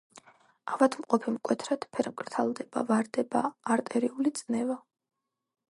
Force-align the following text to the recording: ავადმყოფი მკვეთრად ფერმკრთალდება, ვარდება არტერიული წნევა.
ავადმყოფი 0.75 1.33
მკვეთრად 1.33 1.85
ფერმკრთალდება, 1.97 2.85
ვარდება 2.89 3.45
არტერიული 3.77 4.35
წნევა. 4.41 4.83